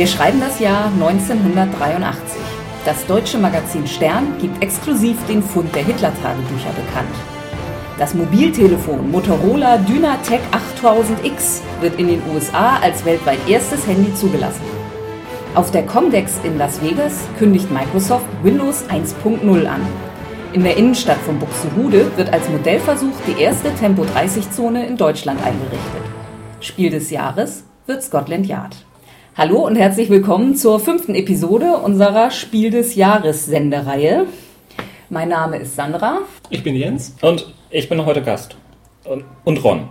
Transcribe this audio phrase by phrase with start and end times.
[0.00, 2.40] Wir schreiben das Jahr 1983.
[2.86, 7.14] Das deutsche Magazin Stern gibt exklusiv den Fund der Hitler-Tagebücher bekannt.
[7.98, 10.40] Das Mobiltelefon Motorola Dynatec
[10.80, 14.62] 8000X wird in den USA als weltweit erstes Handy zugelassen.
[15.54, 19.82] Auf der Comdex in Las Vegas kündigt Microsoft Windows 1.0 an.
[20.54, 26.04] In der Innenstadt von Buxtehude wird als Modellversuch die erste Tempo-30-Zone in Deutschland eingerichtet.
[26.60, 28.86] Spiel des Jahres wird Scotland Yard.
[29.36, 34.26] Hallo und herzlich willkommen zur fünften Episode unserer Spiel des Jahres Sendereihe.
[35.08, 36.22] Mein Name ist Sandra.
[36.50, 37.14] Ich bin Jens.
[37.22, 38.56] Und ich bin heute Gast.
[39.04, 39.88] Und, und Ron.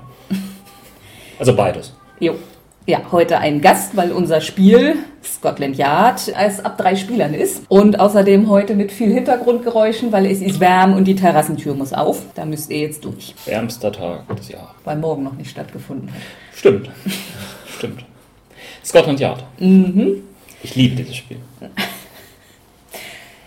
[1.39, 1.95] Also beides.
[2.20, 2.35] Jo.
[2.85, 7.63] Ja, heute ein Gast, weil unser Spiel Scotland Yard als ab drei Spielern ist.
[7.70, 12.23] Und außerdem heute mit viel Hintergrundgeräuschen, weil es ist warm und die Terrassentür muss auf.
[12.35, 13.34] Da müsst ihr jetzt durch.
[13.45, 14.76] Wärmster Tag des Jahres.
[14.84, 16.20] Weil morgen noch nicht stattgefunden hat.
[16.57, 16.90] Stimmt.
[17.77, 18.04] Stimmt.
[18.90, 19.43] Scotland Yard.
[19.59, 20.23] Mhm.
[20.63, 21.37] Ich liebe dieses Spiel.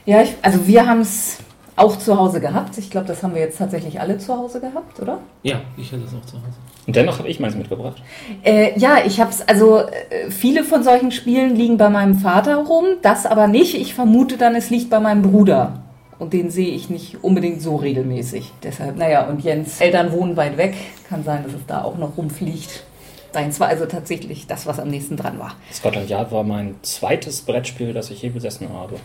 [0.07, 1.39] Ja, ich, also wir haben es
[1.75, 2.79] auch zu Hause gehabt.
[2.79, 5.19] Ich glaube, das haben wir jetzt tatsächlich alle zu Hause gehabt, oder?
[5.43, 6.55] Ja, ich hatte es auch zu Hause.
[6.87, 8.01] Und dennoch habe ich meins mitgebracht.
[8.45, 12.57] Äh, ja, ich habe es, also äh, viele von solchen Spielen liegen bei meinem Vater
[12.59, 13.75] rum, das aber nicht.
[13.75, 15.83] Ich vermute dann, es liegt bei meinem Bruder.
[16.21, 18.53] Und den sehe ich nicht unbedingt so regelmäßig.
[18.63, 20.75] Deshalb, naja, und Jens Eltern wohnen weit weg.
[21.09, 22.85] Kann sein, dass es da auch noch rumfliegt.
[23.33, 25.55] Deins war also tatsächlich das, was am nächsten dran war.
[25.73, 28.97] Scotland Yard war mein zweites Brettspiel, das ich je besessen habe.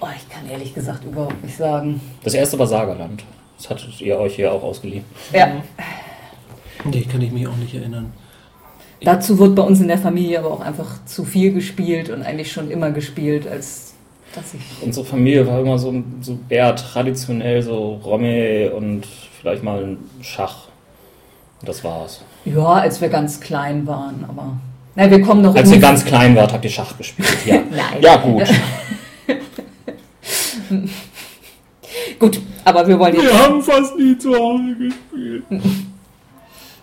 [0.00, 2.00] Oh, ich kann ehrlich gesagt überhaupt nicht sagen.
[2.22, 3.24] Das erste war Sagerland.
[3.56, 5.04] Das hattet ihr euch hier auch ausgeliehen.
[5.32, 5.62] Ja,
[6.84, 8.12] Nee, kann ich mich auch nicht erinnern.
[9.02, 12.52] dazu wird bei uns in der Familie aber auch einfach zu viel gespielt und eigentlich
[12.52, 13.94] schon immer gespielt, als
[14.34, 14.82] dass ich.
[14.82, 19.06] Unsere Familie war immer so, so eher traditionell, so Romme und
[19.40, 20.68] vielleicht mal ein Schach.
[21.64, 22.20] Und das war's.
[22.44, 24.58] Ja, als wir ganz klein waren, aber.
[24.96, 27.26] Na, wir kommen noch Als ihr ganz klein wart, habt ihr Schach gespielt.
[27.46, 28.02] Ja, Nein.
[28.02, 28.42] ja gut.
[32.18, 33.32] Gut, aber wir wollen jetzt.
[33.32, 35.44] haben fast nie zu Hause gespielt.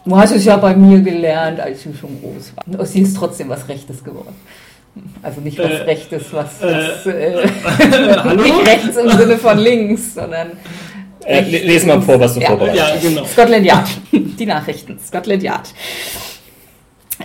[0.03, 2.79] Du hast es ja bei mir gelernt, als du schon groß warst.
[2.79, 4.33] Aus dir ist trotzdem was Rechtes geworden.
[5.21, 7.47] Also nicht was Äh, Rechtes, was, äh, was äh,
[8.23, 8.41] hallo?
[8.41, 10.53] nicht rechts im Sinne von links, sondern
[11.25, 12.47] Äh, le- lesen mal vor, was du Ja.
[12.47, 13.01] vorbereitet Ja, hast.
[13.01, 13.25] genau.
[13.25, 13.87] Scotland Yard.
[14.11, 14.99] Die Nachrichten.
[15.05, 15.69] Scotland Yard.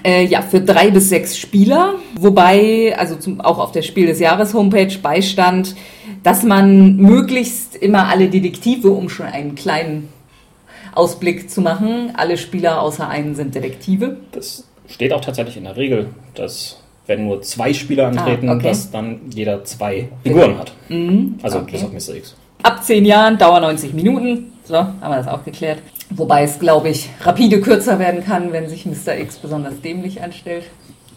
[0.05, 4.21] Äh, ja, für drei bis sechs Spieler, wobei, also zum, auch auf der Spiel des
[4.21, 5.75] Jahres Homepage beistand,
[6.23, 10.09] dass man möglichst immer alle Detektive, um schon einen kleinen
[10.95, 14.19] Ausblick zu machen, alle Spieler außer einen sind Detektive.
[14.33, 18.69] Das steht auch tatsächlich in der Regel, dass wenn nur zwei Spieler antreten, Ah, okay.
[18.69, 20.73] dass dann jeder zwei Figuren hat.
[20.89, 21.73] Mhm, Also okay.
[21.73, 22.17] bis auf Mr.
[22.17, 22.34] X.
[22.66, 24.53] Ab zehn Jahren, Dauer 90 Minuten.
[24.65, 25.78] So, haben wir das auch geklärt.
[26.10, 29.16] Wobei es, glaube ich, rapide kürzer werden kann, wenn sich Mr.
[29.21, 30.65] X besonders dämlich anstellt.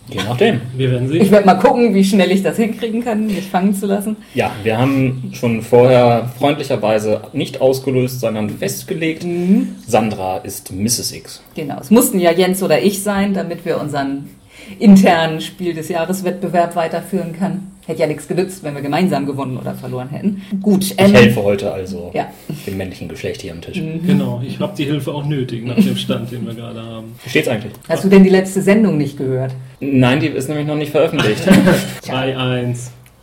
[0.10, 0.62] Je nachdem.
[0.78, 1.32] Wir werden Ich sehen.
[1.32, 4.16] werde mal gucken, wie schnell ich das hinkriegen kann, mich fangen zu lassen.
[4.36, 9.76] Ja, wir haben schon vorher freundlicherweise nicht ausgelöst, sondern festgelegt, Mhm.
[9.88, 11.12] Sandra ist Mrs.
[11.14, 11.42] X.
[11.56, 14.30] Genau, es mussten ja Jens oder ich sein, damit wir unseren
[14.78, 17.72] internen Spiel des Jahres Wettbewerb weiterführen können.
[17.90, 20.44] Hätte ja nichts genützt, wenn wir gemeinsam gewonnen oder verloren hätten.
[20.62, 22.28] Gut, Ich ähm, helfe heute also Ja.
[22.68, 23.82] dem männlichen Geschlecht hier am Tisch.
[24.06, 27.16] Genau, ich habe die Hilfe auch nötig nach dem Stand, den wir gerade haben.
[27.24, 27.74] Wie steht's eigentlich?
[27.90, 29.56] hast du denn die letzte Sendung nicht gehört?
[29.80, 31.42] Nein, die ist nämlich noch nicht veröffentlicht.
[32.04, 32.78] 2-1.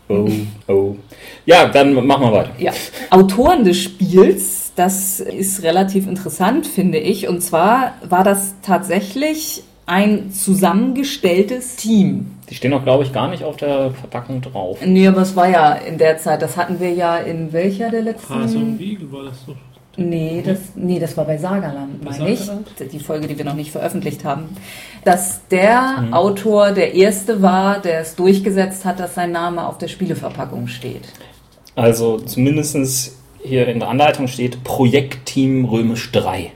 [0.09, 0.29] oh,
[0.67, 0.97] oh.
[1.45, 2.51] Ja, dann machen wir weiter.
[2.59, 2.73] Ja,
[3.11, 7.29] Autoren des Spiels, das ist relativ interessant, finde ich.
[7.29, 12.33] Und zwar war das tatsächlich ein zusammengestelltes Team.
[12.49, 14.79] Die stehen auch, glaube ich, gar nicht auf der Verpackung drauf.
[14.85, 18.03] Nee, aber es war ja in der Zeit, das hatten wir ja in welcher der
[18.03, 18.35] letzten...
[18.35, 19.55] Hase und Wiegel war das doch.
[19.99, 22.51] Nee, das, nee, das war bei Sagerland, Bei meine ich.
[22.93, 24.51] Die Folge, die wir noch nicht veröffentlicht haben.
[25.05, 26.13] Dass der Mhm.
[26.13, 31.03] Autor der erste war, der es durchgesetzt hat, dass sein Name auf der Spieleverpackung steht.
[31.75, 36.53] Also zumindest hier in der Anleitung steht Projektteam Römisch 3.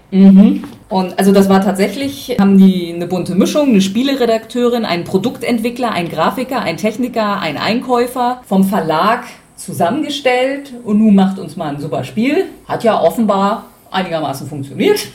[0.90, 6.08] Und also das war tatsächlich, haben die eine bunte Mischung, eine Spieleredakteurin, einen Produktentwickler, ein
[6.08, 9.22] Grafiker, ein Techniker, ein Einkäufer vom Verlag
[9.54, 12.46] zusammengestellt und nun macht uns mal ein super Spiel.
[12.66, 15.06] Hat ja offenbar einigermaßen funktioniert.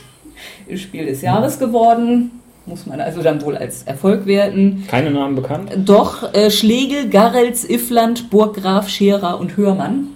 [0.66, 2.30] Ist Spiel des Jahres geworden.
[2.64, 4.84] Muss man also dann wohl als Erfolg werten.
[4.88, 5.70] Keine Namen bekannt.
[5.84, 10.08] Doch äh, Schlegel, Garrels, Iffland, Burggraf, Scherer und Hörmann.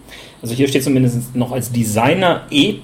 [0.43, 2.77] Also hier steht zumindest noch als Designer E.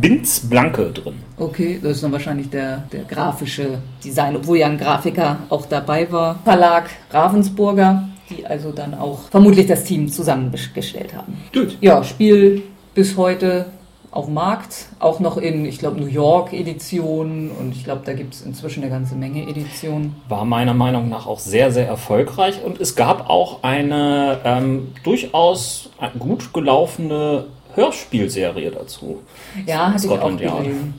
[0.00, 1.14] Binzblanke drin.
[1.36, 6.10] Okay, das ist dann wahrscheinlich der, der grafische Design, obwohl ja ein Grafiker auch dabei
[6.12, 6.38] war.
[6.44, 11.36] Verlag Ravensburger, die also dann auch vermutlich das Team zusammengestellt haben.
[11.52, 11.76] Gut.
[11.80, 12.62] Ja, Spiel
[12.94, 13.66] bis heute
[14.14, 18.12] auf dem Markt, auch noch in, ich glaube, New York Editionen und ich glaube, da
[18.12, 20.14] gibt es inzwischen eine ganze Menge Editionen.
[20.28, 25.90] War meiner Meinung nach auch sehr, sehr erfolgreich und es gab auch eine ähm, durchaus
[26.18, 29.22] gut gelaufene Hörspielserie dazu.
[29.66, 30.64] Ja, hatte Scotland ich auch Yard.
[30.64, 30.94] gelesen.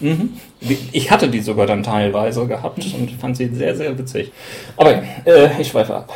[0.00, 0.32] Mhm.
[0.92, 4.32] Ich hatte die sogar dann teilweise gehabt und fand sie sehr, sehr witzig.
[4.76, 4.94] Aber
[5.24, 6.12] äh, ich schweife ab.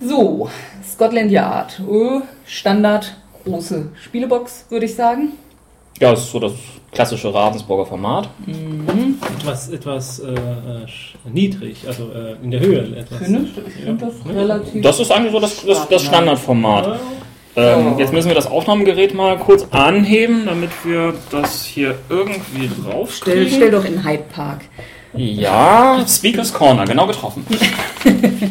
[0.00, 0.48] So,
[0.88, 1.82] Scotland Yard.
[1.88, 5.32] Ö, Standard, große Spielebox, würde ich sagen.
[6.00, 6.52] Ja, es ist so das
[6.90, 8.28] klassische Ravensburger Format.
[9.38, 10.86] Etwas, etwas äh, äh,
[11.32, 13.18] niedrig, also äh, in der Höhe etwas.
[13.18, 13.60] Findest du?
[13.66, 14.82] Ich finde das relativ.
[14.82, 16.86] Das ist eigentlich so das, das, das Standardformat.
[17.56, 17.98] Ähm, Oh.
[18.00, 23.48] jetzt müssen wir das Aufnahmegerät mal kurz anheben, damit wir das hier irgendwie Stell, draufstellen.
[23.48, 24.62] stell doch in Hyde Park.
[25.14, 27.46] Ja, Speakers Corner, genau getroffen.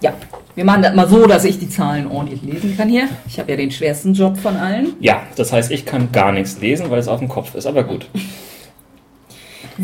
[0.00, 0.12] Ja,
[0.54, 3.08] wir machen das mal so, dass ich die Zahlen ordentlich lesen kann hier.
[3.26, 4.94] Ich habe ja den schwersten Job von allen.
[5.00, 7.84] Ja, das heißt, ich kann gar nichts lesen, weil es auf dem Kopf ist, aber
[7.84, 8.06] gut.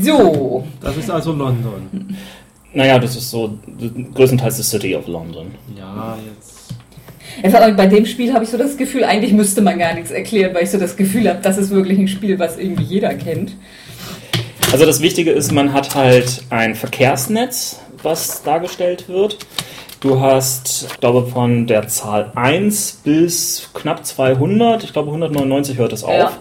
[0.00, 2.16] So, Das ist also London.
[2.72, 3.58] Naja, das ist so
[4.14, 5.52] größtenteils die City of London.
[5.76, 6.74] Ja, jetzt.
[7.42, 10.10] Jetzt aber bei dem Spiel habe ich so das Gefühl, eigentlich müsste man gar nichts
[10.10, 13.14] erklären, weil ich so das Gefühl habe, das ist wirklich ein Spiel, was irgendwie jeder
[13.14, 13.56] kennt.
[14.72, 19.38] Also das Wichtige ist, man hat halt ein Verkehrsnetz, was dargestellt wird.
[20.00, 25.92] Du hast, ich glaube, von der Zahl 1 bis knapp 200, ich glaube 199 hört
[25.92, 26.32] es auf, Ja.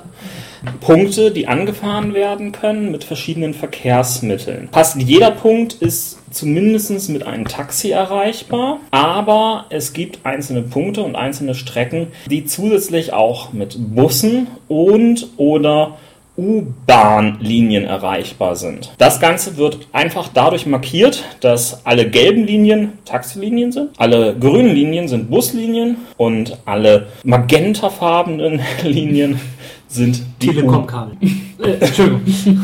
[0.82, 4.70] Punkte, die angefahren werden können mit verschiedenen Verkehrsmitteln.
[4.72, 11.16] Fast jeder Punkt ist zumindest mit einem Taxi erreichbar, aber es gibt einzelne Punkte und
[11.16, 15.98] einzelne Strecken, die zusätzlich auch mit Bussen und oder
[16.40, 18.94] U-Bahn-Linien erreichbar sind.
[18.98, 25.08] Das Ganze wird einfach dadurch markiert, dass alle gelben Linien Taxilinien sind, alle grünen Linien
[25.08, 29.40] sind Buslinien und alle magentafarbenen Linien
[29.88, 31.18] sind die Telekom-Kabel.
[31.64, 32.22] äh, Entschuldigung.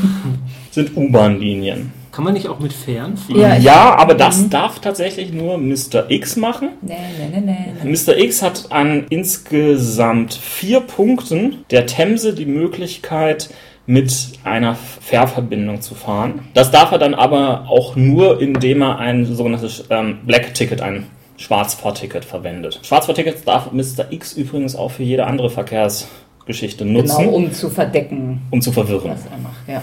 [0.71, 1.91] sind U-Bahn-Linien.
[2.15, 3.37] Kann man nicht auch mit Fern fahren?
[3.41, 6.05] Ja, Ja, aber das darf tatsächlich nur Mr.
[6.09, 6.69] X machen.
[6.81, 7.89] Nee, nee, nee, nee.
[7.91, 8.15] Mr.
[8.17, 13.49] X hat an insgesamt vier Punkten der Themse die Möglichkeit,
[13.85, 14.13] mit
[14.45, 16.39] einer Fährverbindung zu fahren.
[16.53, 21.07] Das darf er dann aber auch nur, indem er ein sogenanntes ähm, Black Ticket, ein
[21.37, 22.79] Schwarzfahrticket verwendet.
[22.81, 24.05] Schwarzfahrtickets darf Mr.
[24.11, 29.11] X übrigens auch für jede andere Verkehrsgeschichte nutzen, Genau, um zu verdecken, um zu verwirren.
[29.11, 29.67] was er macht.
[29.67, 29.81] Ja.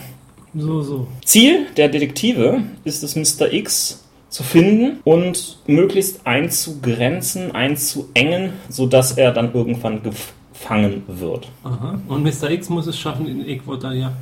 [0.55, 1.07] So, so.
[1.25, 3.53] Ziel der Detektive ist es, Mr.
[3.53, 11.49] X zu finden und möglichst einzugrenzen, einzuengen, sodass er dann irgendwann gefangen wird.
[11.65, 12.01] Aha.
[12.09, 12.51] Und Mr.
[12.51, 13.47] X muss es schaffen, in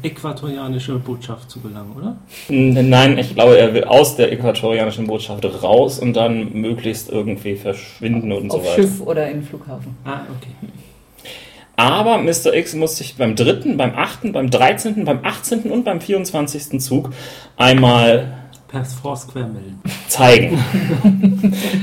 [0.02, 2.16] äquatorianische Botschaft zu gelangen, oder?
[2.48, 8.32] Nein, ich glaube, er will aus der äquatorianischen Botschaft raus und dann möglichst irgendwie verschwinden
[8.32, 8.82] und so Auf weiter.
[8.82, 9.96] Schiff oder im Flughafen.
[10.04, 10.70] Ah, okay.
[11.80, 12.52] Aber Mr.
[12.52, 15.70] X muss sich beim dritten, beim achten, beim 13., beim 18.
[15.70, 16.78] und beim 24.
[16.78, 17.08] Zug
[17.56, 18.34] einmal
[18.68, 19.80] Per Foursquare melden.
[20.06, 20.62] zeigen,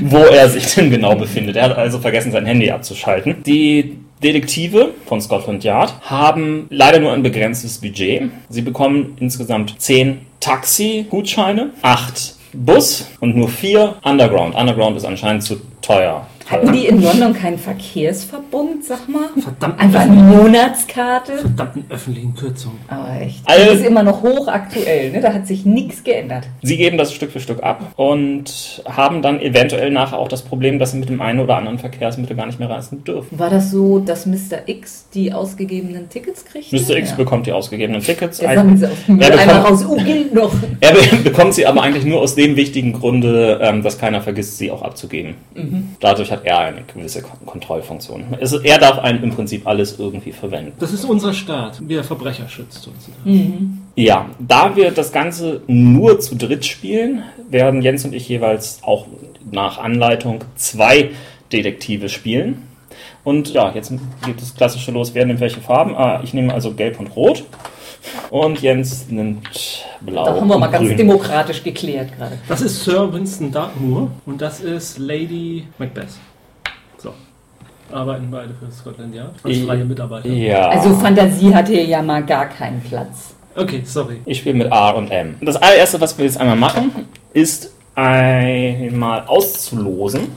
[0.02, 1.56] wo er sich denn genau befindet.
[1.56, 3.42] Er hat also vergessen, sein Handy abzuschalten.
[3.44, 8.30] Die Detektive von Scotland Yard haben leider nur ein begrenztes Budget.
[8.48, 14.54] Sie bekommen insgesamt 10 Taxi-Gutscheine, 8 Bus und nur 4 Underground.
[14.54, 16.28] Underground ist anscheinend zu teuer.
[16.50, 19.28] Hatten die in London keinen Verkehrsverbund, sag mal?
[19.38, 21.38] Verdammt, Einfach eine Monatskarte?
[21.38, 22.78] verdammten öffentlichen Kürzungen.
[22.88, 23.40] Aber echt.
[23.44, 25.20] Also- das ist immer noch hochaktuell, ne?
[25.20, 26.44] Da hat sich nichts geändert.
[26.62, 30.78] Sie geben das Stück für Stück ab und haben dann eventuell nachher auch das Problem,
[30.78, 33.38] dass sie mit dem einen oder anderen Verkehrsmittel gar nicht mehr reisen dürfen.
[33.38, 34.66] War das so, dass Mr.
[34.66, 36.72] X die ausgegebenen Tickets kriegt?
[36.72, 36.96] Mr.
[36.96, 37.16] X ja.
[37.16, 38.38] bekommt die ausgegebenen Tickets.
[38.38, 39.84] Der Ein- sie aus dem Er bekommt- raus.
[39.88, 40.52] Oh, gilt noch.
[40.80, 44.56] Er be- bekommt sie aber eigentlich nur aus dem wichtigen Grunde, ähm, dass keiner vergisst,
[44.58, 45.34] sie auch abzugeben.
[46.00, 48.24] Dadurch hat er eine gewisse Kon- Kontrollfunktion.
[48.40, 50.72] Also er darf einem im Prinzip alles irgendwie verwenden.
[50.78, 53.86] Das ist unser Staat, wie er Verbrecher schützt sozusagen.
[53.94, 59.06] Ja, da wir das Ganze nur zu dritt spielen, werden Jens und ich jeweils auch
[59.50, 61.10] nach Anleitung zwei
[61.52, 62.62] Detektive spielen.
[63.24, 63.92] Und ja, jetzt
[64.24, 65.14] geht das klassische los.
[65.14, 65.94] Wer nimmt welche Farben?
[65.96, 67.44] Ah, ich nehme also gelb und rot.
[68.30, 70.96] Und Jens nimmt blau Da haben wir mal ganz grün.
[70.96, 72.38] demokratisch geklärt gerade.
[72.48, 76.06] Das ist Sir Winston Dartmoor und das ist Lady Macbeth.
[77.92, 80.28] Arbeiten beide für Scotland Yard als freie Mitarbeiter.
[80.28, 80.68] Ja.
[80.68, 83.34] Also Fantasie hat hier ja mal gar keinen Platz.
[83.56, 84.20] Okay, sorry.
[84.24, 85.36] Ich spiele mit A und M.
[85.40, 86.90] Das allererste, was wir jetzt einmal machen,
[87.32, 90.28] ist einmal auszulosen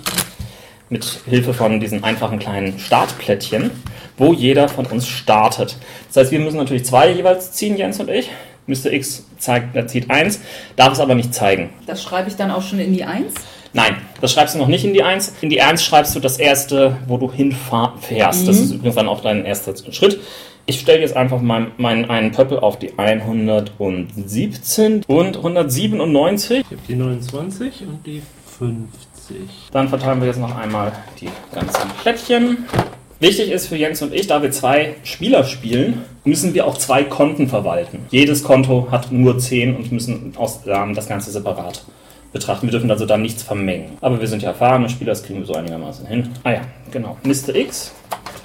[0.89, 3.71] mit Hilfe von diesen einfachen kleinen Startplättchen,
[4.17, 5.77] wo jeder von uns startet.
[6.07, 8.29] Das heißt, wir müssen natürlich zwei jeweils ziehen, Jens und ich.
[8.67, 8.91] Mr.
[8.91, 10.39] X zeigt, er zieht eins,
[10.75, 11.71] darf es aber nicht zeigen.
[11.87, 13.33] Das schreibe ich dann auch schon in die Eins.
[13.73, 15.35] Nein, das schreibst du noch nicht in die 1.
[15.41, 18.47] In die 1 schreibst du das erste, wo du hinfährst.
[18.47, 20.19] Das ist übrigens dann auch dein erster Schritt.
[20.65, 26.59] Ich stelle jetzt einfach meinen mein, einen Pöppel auf die 117 und 197.
[26.59, 28.21] Ich habe die 29 und die
[28.59, 29.35] 50.
[29.71, 32.65] Dann verteilen wir jetzt noch einmal die ganzen Plättchen.
[33.19, 37.03] Wichtig ist für Jens und ich, da wir zwei Spieler spielen, müssen wir auch zwei
[37.03, 38.05] Konten verwalten.
[38.09, 41.83] Jedes Konto hat nur 10 und müssen aus, ähm, das Ganze separat
[42.33, 42.67] betrachten.
[42.67, 43.97] Wir dürfen also da nichts vermengen.
[44.01, 46.29] Aber wir sind ja erfahrene Spieler, das kriegen wir so einigermaßen hin.
[46.43, 46.61] Ah ja,
[46.91, 47.17] genau.
[47.23, 47.55] Mr.
[47.55, 47.93] X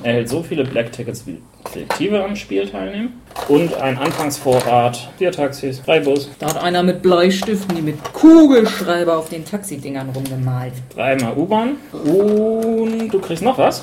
[0.02, 1.40] erhält so viele Black Tickets wie
[1.74, 3.20] Detektive am Spiel teilnehmen.
[3.48, 9.16] Und ein Anfangsvorrat, vier Taxis, drei Bus, Da hat einer mit Bleistiften, die mit Kugelschreiber
[9.16, 10.72] auf den Taxidingern rumgemalt.
[10.94, 11.76] dreimal U-Bahn.
[11.92, 13.80] Und du kriegst noch was,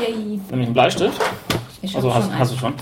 [0.00, 0.14] Yay.
[0.50, 1.20] nämlich einen Bleistift.
[1.82, 2.38] Ich hab Also schon hast, einen.
[2.38, 2.74] hast du schon?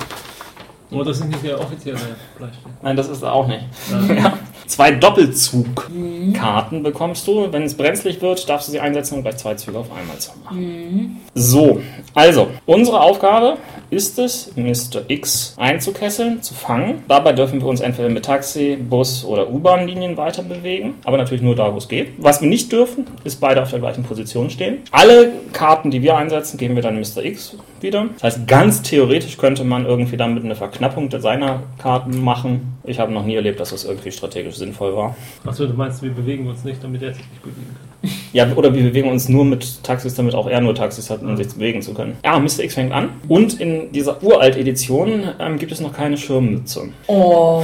[0.93, 1.99] Oh, das ist nicht der offizielle
[2.39, 2.67] Bleistift.
[2.83, 3.65] Nein, das ist er auch nicht.
[4.09, 4.15] Ja.
[4.15, 4.39] Ja.
[4.67, 7.53] Zwei Doppelzugkarten bekommst du.
[7.53, 10.33] Wenn es brenzlig wird, darfst du sie einsetzen, um gleich zwei Züge auf einmal zu
[10.45, 11.21] machen.
[11.35, 11.81] So,
[12.15, 13.59] also, unsere Aufgabe
[13.97, 15.09] ist es, Mr.
[15.09, 17.03] X einzukesseln, zu fangen.
[17.09, 21.57] Dabei dürfen wir uns entweder mit Taxi, Bus oder U-Bahn-Linien weiter bewegen, aber natürlich nur
[21.57, 22.11] da, wo es geht.
[22.19, 24.83] Was wir nicht dürfen, ist beide auf der gleichen Position stehen.
[24.91, 27.25] Alle Karten, die wir einsetzen, geben wir dann Mr.
[27.25, 28.07] X wieder.
[28.15, 32.79] Das heißt, ganz theoretisch könnte man irgendwie damit eine Verknappung seiner Karten machen.
[32.85, 35.17] Ich habe noch nie erlebt, dass das irgendwie strategisch sinnvoll war.
[35.47, 37.86] Achso, du meinst, wir bewegen uns nicht, damit er sich nicht bewegen kann.
[38.33, 41.37] Ja, oder wir bewegen uns nur mit Taxis, damit auch er nur Taxis hat, um
[41.37, 42.17] sich bewegen zu können.
[42.25, 42.61] Ja, Mr.
[42.61, 43.09] X fängt an.
[43.29, 46.89] Und in dieser Uralt-Edition ähm, gibt es noch keine Schirmmütze.
[47.07, 47.63] Oh,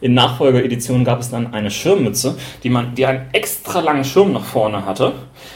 [0.00, 4.44] In Nachfolgereditionen gab es dann eine Schirmmütze, die man, die einen extra langen Schirm nach
[4.44, 5.12] vorne hatte,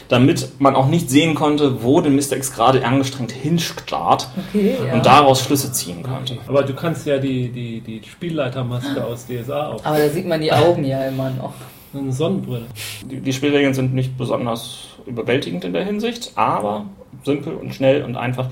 [0.09, 2.33] damit man auch nicht sehen konnte, wo denn Mr.
[2.33, 4.75] X gerade angestrengt hinstarrt okay.
[4.85, 4.93] Ja.
[4.95, 6.37] und daraus Schlüsse ziehen konnte.
[6.47, 9.85] Aber du kannst ja die, die, die Spielleitermaske aus DSA auf.
[9.85, 11.53] Aber da sieht man die Augen ja immer noch.
[11.93, 12.65] Eine Sonnenbrille.
[13.09, 16.85] Die, die Spielregeln sind nicht besonders überwältigend in der Hinsicht, aber
[17.23, 18.47] simpel und schnell und einfach.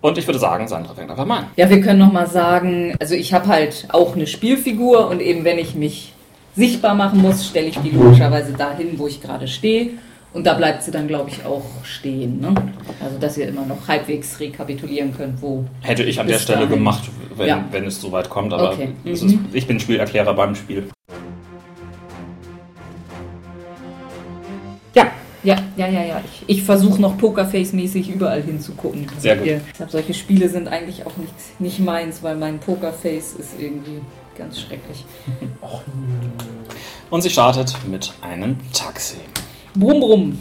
[0.00, 1.44] Und ich würde sagen, Sandra fängt einfach mal an.
[1.56, 5.44] Ja, wir können noch mal sagen, also ich habe halt auch eine Spielfigur und eben
[5.44, 6.12] wenn ich mich
[6.54, 9.90] sichtbar machen muss, stelle ich die logischerweise dahin, wo ich gerade stehe.
[10.32, 12.40] Und da bleibt sie dann, glaube ich, auch stehen.
[12.40, 12.54] Ne?
[13.02, 15.64] Also, dass ihr immer noch halbwegs rekapitulieren könnt, wo.
[15.80, 16.74] Hätte ich an der Stelle dahin.
[16.74, 17.04] gemacht,
[17.36, 17.64] wenn, Ja.
[17.70, 18.88] wenn es soweit kommt, aber Okay.
[19.04, 19.10] Mhm.
[19.12, 19.24] ist,
[19.54, 20.88] ich bin Spielerklärer beim Spiel.
[25.46, 26.20] Ja, Ja, ja, ja.
[26.24, 29.06] Ich, ich versuche noch Pokerface-mäßig überall hinzugucken.
[29.18, 29.46] Sehr gut.
[29.46, 34.00] Ich glaube, solche Spiele sind eigentlich auch nicht, nicht meins, weil mein Pokerface ist irgendwie
[34.36, 35.04] ganz schrecklich.
[37.10, 39.18] und sie startet mit einem Taxi.
[39.76, 40.38] Brumm, brumm.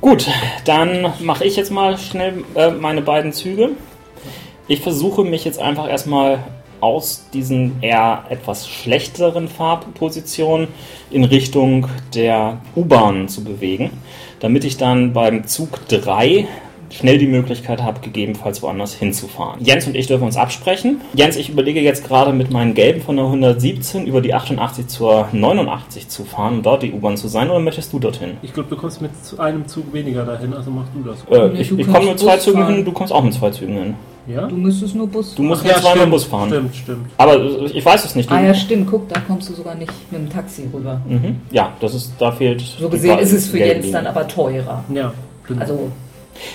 [0.00, 0.26] Gut,
[0.64, 3.70] dann mache ich jetzt mal schnell äh, meine beiden Züge.
[4.66, 6.40] Ich versuche mich jetzt einfach erstmal
[6.82, 10.68] aus diesen eher etwas schlechteren Farbpositionen
[11.10, 13.90] in Richtung der U-Bahn zu bewegen,
[14.40, 16.46] damit ich dann beim Zug 3
[16.90, 19.64] schnell die Möglichkeit habe, gegebenenfalls woanders hinzufahren.
[19.64, 21.00] Jens und ich dürfen uns absprechen.
[21.14, 25.28] Jens, ich überlege jetzt gerade mit meinen Gelben von der 117 über die 88 zur
[25.32, 28.36] 89 zu fahren und dort die U-Bahn zu sein, oder möchtest du dorthin?
[28.42, 31.20] Ich glaube, du kommst mit einem Zug weniger dahin, also mach du das.
[31.30, 32.74] Äh, Nee, ich du ich komme mit zwei Zügen fahren.
[32.74, 33.94] hin, du kommst auch mit zwei Zügen hin.
[34.26, 34.46] Ja?
[34.46, 35.34] Du müsstest nur Bus.
[35.34, 36.48] Du musst ja, zweimal stimmt, Bus fahren.
[36.48, 37.06] Stimmt, stimmt.
[37.16, 37.40] Aber
[37.74, 38.30] ich weiß es nicht.
[38.30, 38.88] Du, Ah ja, stimmt.
[38.90, 41.00] Guck, da kommst du sogar nicht mit dem Taxi rüber.
[41.08, 41.40] mhm.
[41.50, 42.60] ja, das ist, da fehlt.
[42.60, 44.84] So gesehen ist es für Jens dann aber teurer.
[44.94, 45.12] Ja,
[45.44, 45.60] stimmt.
[45.60, 45.90] Also,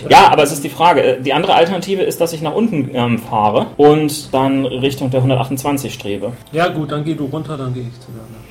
[0.10, 1.02] Ja, aber es ist die Frage.
[1.04, 5.20] äh, Die andere Alternative ist, dass ich nach unten ähm, fahre und dann Richtung der
[5.20, 6.32] 128 strebe.
[6.52, 8.48] ja gut, dann geh du runter, dann gehe ich zu der anderen.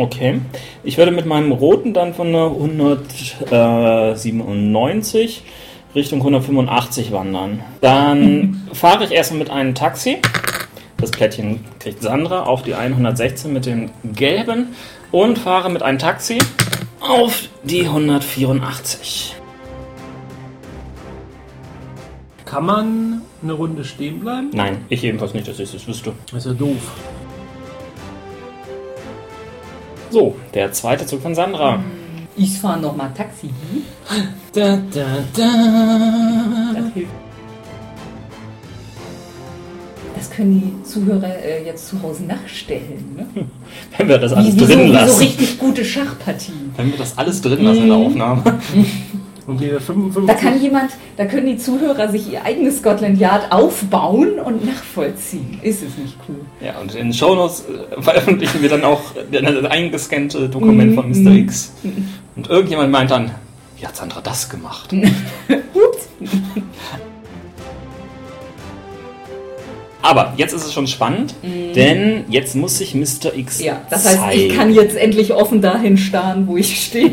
[0.00, 0.40] Okay.
[0.84, 5.42] Ich würde mit meinem roten dann von der 197
[5.94, 7.62] Richtung 185 wandern.
[7.80, 10.18] Dann fahre ich erstmal mit einem Taxi.
[10.98, 14.74] Das Plättchen kriegt Sandra auf die 116 mit dem gelben
[15.12, 16.38] und fahre mit einem Taxi
[17.00, 19.36] auf die 184.
[22.44, 24.50] Kann man eine Runde stehen bleiben?
[24.52, 26.12] Nein, ich jedenfalls nicht, dass ich das wüsste.
[26.30, 26.92] Das ist ja doof.
[30.10, 31.80] So, der zweite Zug von Sandra.
[32.38, 33.50] Ich fahre nochmal Taxi.
[34.52, 35.50] Da, da, da.
[36.74, 37.10] Das hilft.
[40.16, 43.16] Das können die Zuhörer äh, jetzt zu Hause nachstellen.
[43.16, 43.26] Ne?
[43.98, 45.20] Wenn wir das Wie, alles wie, so, drin wie so lassen.
[45.20, 46.52] richtig gute Schachpartie.
[46.76, 48.42] Wenn wir das alles drin lassen in der Aufnahme.
[49.46, 50.26] Und die 55.
[50.26, 55.58] Da kann jemand, da können die Zuhörer sich ihr eigenes Scotland Yard aufbauen und nachvollziehen.
[55.62, 56.36] Ist es nicht cool?
[56.60, 59.00] Ja, und in den Shownotes äh, veröffentlichen wir dann auch
[59.32, 61.32] das eingescannte Dokument von Mr.
[61.32, 61.72] X.
[62.38, 63.32] Und irgendjemand meint dann,
[63.76, 64.92] wie hat Sandra das gemacht?
[65.74, 66.08] Ups.
[70.02, 73.34] Aber jetzt ist es schon spannend, denn jetzt muss sich Mr.
[73.36, 73.64] X Mhm.
[73.64, 74.40] Ja, das heißt, zeigen.
[74.40, 77.10] ich kann jetzt endlich offen dahin starren, wo ich stehe.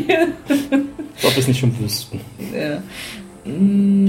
[1.24, 2.20] Ob wir es nicht schon wüssten.
[2.54, 2.80] Ja.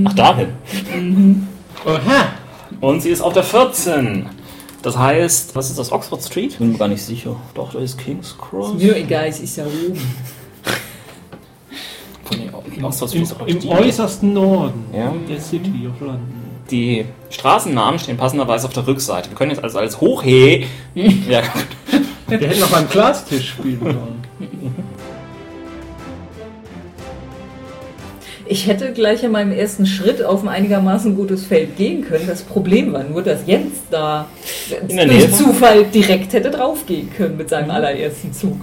[0.08, 1.48] Ach, dahin.
[1.84, 2.28] Oha!
[2.80, 4.28] Und sie ist auf der 14.
[4.84, 5.92] Das heißt, was ist das?
[5.92, 6.60] Oxford Street?
[6.60, 7.36] Bin mir gar nicht sicher.
[7.56, 8.76] Doch, da ist King's Cross.
[8.76, 10.00] Mir egal, es ist ja oben.
[12.32, 12.86] Im,
[13.46, 13.68] im die.
[13.70, 15.14] äußersten Norden Ja.
[15.30, 16.48] der City of London.
[16.70, 19.30] Die Straßennamen stehen passenderweise auf der Rückseite.
[19.30, 20.64] Wir können jetzt also als Hochhe.
[20.96, 21.68] ja, gut.
[22.28, 24.24] Wir hätten noch beim Glastisch spielen sollen.
[28.50, 32.28] Ich hätte gleich in meinem ersten Schritt auf ein einigermaßen gutes Feld gehen können.
[32.28, 34.28] Das Problem war nur, dass Jens da
[34.88, 35.34] durch?
[35.34, 38.62] Zufall direkt hätte draufgehen können mit seinem allerersten Zug.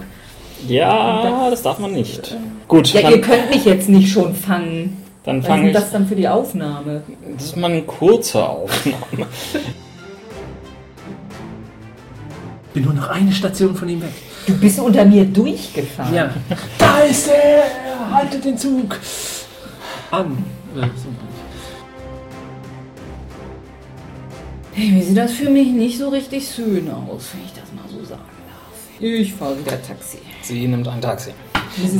[0.67, 2.35] Ja, das darf man nicht.
[2.67, 4.97] Gut, Ja, ihr könnt mich jetzt nicht schon fangen.
[5.23, 5.81] dann Was fange ist ich.
[5.83, 7.03] das dann für die Aufnahme?
[7.35, 9.27] Das ist mal eine kurze Aufnahme.
[12.73, 14.09] Bin nur noch eine Station von ihm weg.
[14.47, 16.13] Du bist unter mir durchgefahren.
[16.13, 16.29] Ja.
[16.77, 17.63] Da ist er!
[18.13, 18.99] Haltet den Zug!
[20.11, 20.37] An.
[20.75, 20.87] Äh.
[24.73, 27.84] Hey, wie sieht das für mich nicht so richtig schön aus, wenn ich das mal.
[28.99, 30.17] Ich fahre wieder Taxi.
[30.41, 31.31] Sie nimmt ein Taxi.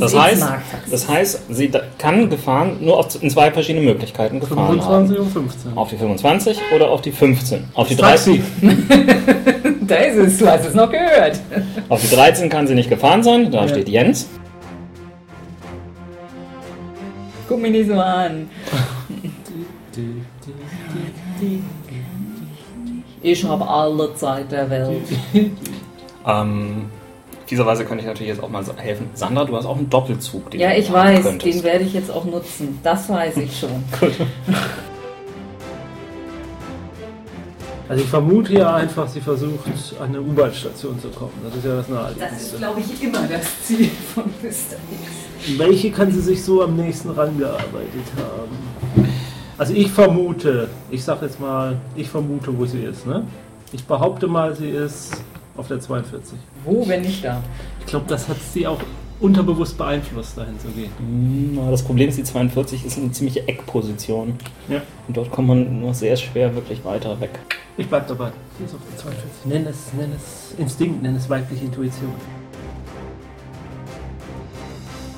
[0.00, 0.42] Das heißt,
[0.90, 5.26] das heißt, sie kann gefahren nur auf, in zwei verschiedene Möglichkeiten gefahren 25 haben.
[5.26, 5.76] und 15.
[5.76, 7.64] Auf die 25 oder auf die 15.
[7.74, 8.42] Auf die, Taxi!
[8.62, 11.38] 13, Da ist es, du hast es noch gehört.
[11.90, 13.68] auf die 13 kann sie nicht gefahren sein, da Ja.
[13.68, 14.28] steht Jens.
[17.48, 18.48] Guck mich nicht so an.
[23.22, 25.02] Ich habe alle Zeit der Welt.
[26.26, 26.86] Ähm,
[27.46, 29.08] Fieserweise könnte ich natürlich jetzt auch mal helfen.
[29.14, 30.50] Sandra, du hast auch einen Doppelzug.
[30.50, 31.54] den Ja, ich weiß, könntest.
[31.56, 32.80] den werde ich jetzt auch nutzen.
[32.82, 33.70] Das weiß ich schon.
[37.88, 39.60] Also ich vermute ja einfach, sie versucht
[40.00, 41.30] an eine U-Bahn-Station zu kommen.
[41.44, 42.56] Das ist ja das Das ist, Naheliegendste.
[42.58, 44.48] glaube ich, immer das Ziel von Mr.
[44.48, 45.58] X.
[45.58, 49.06] Welche kann sie sich so am nächsten rangearbeitet haben?
[49.56, 53.06] Also ich vermute, ich sag jetzt mal, ich vermute, wo sie ist.
[53.06, 53.22] Ne?
[53.72, 55.12] Ich behaupte mal, sie ist
[55.56, 56.38] auf der 42.
[56.64, 57.42] Wo, wenn nicht da?
[57.80, 58.80] Ich glaube, das hat sie auch
[59.20, 60.90] unterbewusst beeinflusst, dahin zu gehen.
[60.98, 64.34] Hm, Das Problem ist, die 42 ist eine ziemliche Eckposition.
[64.68, 64.82] Ja.
[65.08, 67.30] Und dort kommt man nur sehr schwer wirklich weiter weg.
[67.78, 68.30] Ich bleib dabei.
[68.58, 69.44] Sie ist auf der 42.
[69.46, 72.12] Nenn es, nenn es Instinkt, nenn es weibliche Intuition.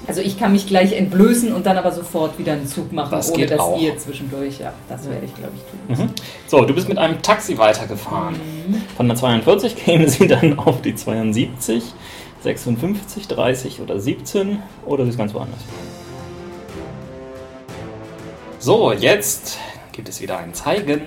[0.09, 3.29] Also ich kann mich gleich entblößen und dann aber sofort wieder einen Zug machen, Das
[3.29, 3.79] ohne geht dass auch.
[3.79, 6.07] ihr zwischendurch, ja, das werde ich glaube ich tun.
[6.07, 6.11] Mhm.
[6.47, 8.35] So, du bist mit einem Taxi weitergefahren.
[8.67, 8.83] Mhm.
[8.97, 11.85] Von der 42 käme sie dann auf die 72,
[12.43, 15.61] 56, 30 oder 17 oder sie ist ganz woanders.
[18.61, 19.59] So, jetzt
[19.93, 21.03] gibt es wieder ein Zeigen.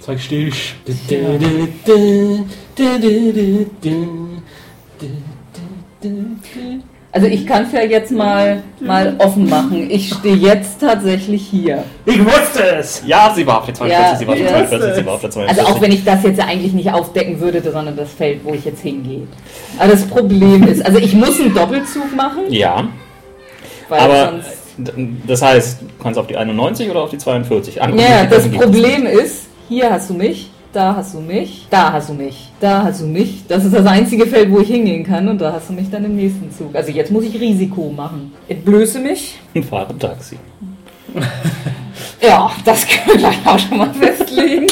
[0.00, 0.74] Zeig Stich.
[7.14, 9.88] Also ich kann es ja jetzt mal, mal offen machen.
[9.88, 11.84] Ich stehe jetzt tatsächlich hier.
[12.06, 13.04] Ich wusste es!
[13.06, 14.66] Ja, sie war auf der 42, Ja, sie war auf der ja.
[14.66, 15.62] 42, sie war auf der 42.
[15.62, 18.64] Also auch wenn ich das jetzt eigentlich nicht aufdecken würde, sondern das Feld, wo ich
[18.64, 19.28] jetzt hingehe.
[19.78, 22.88] Aber das Problem ist, also ich muss einen Doppelzug machen, ja,
[23.88, 24.32] weil aber
[25.28, 29.06] das heißt, du kannst auf die 91 oder auf die 42 Ja, Möglichkeiten das Problem
[29.06, 33.00] ist, hier hast du mich, da hast du mich, da hast du mich, da hast
[33.00, 33.44] du mich.
[33.46, 36.04] Das ist das einzige Feld, wo ich hingehen kann und da hast du mich dann
[36.04, 36.74] im nächsten Zug.
[36.74, 38.32] Also jetzt muss ich Risiko machen.
[38.48, 39.38] Entblöße mich.
[39.54, 39.68] nicht.
[39.68, 40.36] Fahre Taxi.
[42.20, 44.66] Ja, das können wir gleich auch schon mal festlegen.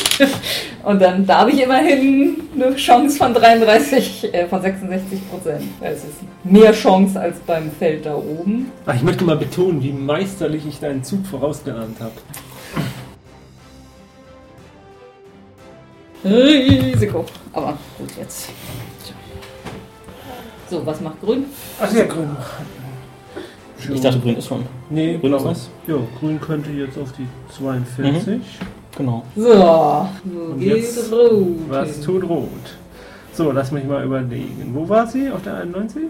[0.84, 5.62] Und dann da habe ich immerhin eine Chance von 33, äh, von 66 Prozent.
[5.80, 8.72] Es ist mehr Chance als beim Feld da oben.
[8.86, 12.14] Ach, ich möchte mal betonen, wie meisterlich ich deinen Zug vorausgeahnt habe.
[16.24, 17.24] Risiko.
[17.52, 18.48] Aber gut, jetzt.
[20.70, 21.44] So, was macht grün?
[21.80, 22.30] Ach ja, grün.
[23.92, 24.64] Ich dachte, grün ist schon.
[24.90, 25.70] Nee, Grün ist was?
[25.86, 28.40] Ja, grün könnte jetzt auf die 42.
[28.96, 29.24] Genau.
[29.36, 31.46] So, wo Und geht jetzt rot?
[31.68, 32.48] Was tut rot?
[33.32, 34.70] So, lass mich mal überlegen.
[34.74, 35.30] Wo war sie?
[35.30, 36.02] Auf der 91?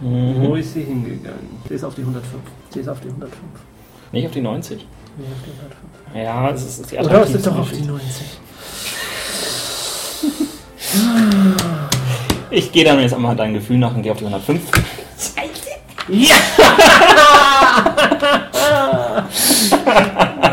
[0.00, 0.56] Wo Mhm.
[0.56, 1.58] ist sie hingegangen?
[1.68, 2.42] Sie ist auf die 105.
[2.70, 3.36] Sie ist auf die 105.
[4.12, 4.86] Nicht auf die 90?
[5.18, 6.24] Nee, auf die 105.
[6.24, 7.92] Ja, es ist die Oder ist es doch auf die Geschichte.
[7.92, 8.26] 90?
[12.50, 14.60] Ich gehe dann jetzt einmal dein Gefühl nach und gehe auf die 105.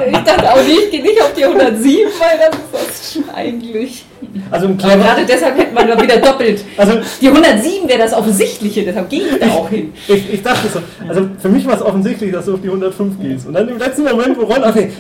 [0.08, 3.30] Ich dachte auch nicht, ich gehe nicht auf die 107, weil das ist das schon
[3.36, 4.06] eigentlich.
[4.52, 5.04] Also ein Aber kleiner.
[5.04, 6.64] gerade deshalb hätte man doch wieder doppelt.
[6.78, 9.94] Also Die 107 wäre das Offensichtliche, deshalb gehe ich da auch hin.
[10.08, 13.20] ich, ich dachte so, also für mich war es offensichtlich, dass du auf die 105
[13.20, 13.48] gehst.
[13.48, 14.92] Und dann im letzten Moment, wo Ron, okay,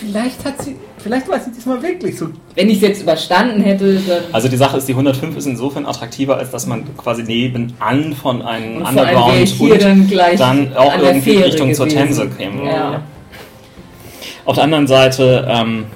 [0.00, 2.28] vielleicht hat sie, Vielleicht war es diesmal wirklich so.
[2.54, 4.22] Wenn ich es jetzt überstanden hätte, dann.
[4.32, 8.42] Also die Sache ist, die 105 ist insofern attraktiver, als dass man quasi nebenan von
[8.42, 11.46] einem Und vor allem wäre Underground und dann gleich dann auch an der irgendwie Fähre
[11.46, 12.06] Richtung zur gewesen.
[12.06, 12.64] Themse käme.
[12.64, 13.02] Ja.
[14.44, 15.86] Auf der anderen Seite, ähm,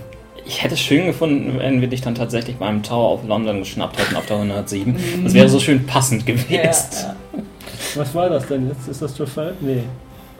[0.45, 3.99] ich hätte es schön gefunden, wenn wir dich dann tatsächlich beim Tower of London geschnappt
[3.99, 4.97] hätten auf der 107.
[5.25, 6.47] Das wäre so schön passend gewesen.
[6.49, 6.55] Mhm.
[6.55, 7.17] Ja, ja.
[7.95, 8.88] Was war das denn jetzt?
[8.88, 9.55] Ist das Trafalgar?
[9.61, 9.85] Nee.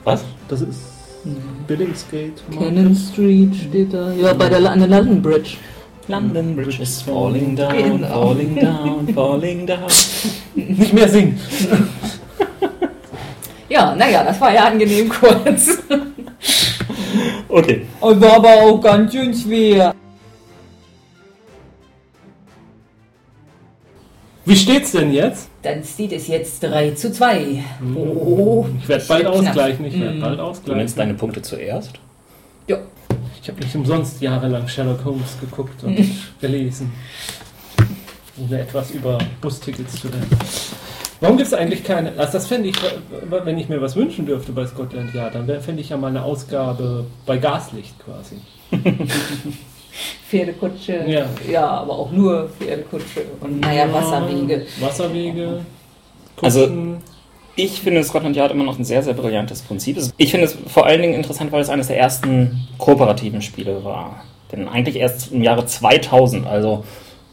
[0.05, 0.25] Was?
[0.48, 0.91] Das ist
[1.66, 2.42] Billingsgate.
[2.56, 4.12] Cannon Street steht da.
[4.12, 5.56] Ja, bei der, an der London Bridge.
[6.08, 8.08] London Bridge is falling down, Genau.
[8.08, 9.87] falling down, falling down.
[10.54, 11.38] Nicht mehr singen.
[13.68, 15.78] Ja, naja, das war ja angenehm kurz.
[17.48, 17.87] Okay.
[18.00, 19.94] Und war aber auch ganz schön schwer.
[24.44, 25.48] Wie steht's denn jetzt?
[25.62, 27.62] Dann steht es jetzt 3 zu 2.
[27.94, 29.85] Oh, Ich werde bald ausgleichen.
[29.85, 30.20] Ich werde Mhm.
[30.20, 30.78] bald Du ausgleichen.
[30.78, 31.92] nimmst deine Punkte zuerst.
[32.66, 32.78] Ja.
[33.40, 35.98] Ich habe nicht umsonst jahrelang Sherlock Holmes geguckt und
[36.40, 36.92] gelesen.
[38.38, 40.26] Ohne etwas über Bustickets zu lernen.
[41.20, 42.11] Warum gibt es eigentlich keine.
[42.18, 42.74] Also, das fände ich,
[43.44, 46.22] wenn ich mir was wünschen dürfte bei Scotland Yard, dann fände ich ja mal eine
[46.24, 48.37] Ausgabe bei Gaslicht quasi.
[50.28, 51.05] Pferdekutsche.
[51.07, 51.26] Ja.
[51.50, 53.24] ja, aber auch nur Pferdekutsche.
[53.40, 54.66] Und naja, Wasserwege.
[54.81, 55.61] Wasserwege.
[56.40, 56.96] Also- Kutschen.
[57.55, 59.98] Ich finde Scotland Yard immer noch ein sehr, sehr brillantes Prinzip.
[60.16, 64.24] Ich finde es vor allen Dingen interessant, weil es eines der ersten kooperativen Spiele war.
[64.50, 66.85] Denn eigentlich erst im Jahre 2000, also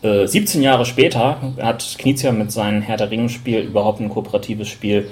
[0.02, 5.10] äh, 17 Jahre später, hat Knizia mit seinem Herr der Ringe-Spiel überhaupt ein kooperatives Spiel